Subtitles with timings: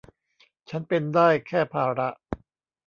[0.69, 2.09] ฉันเป็นได้แค่ภาระ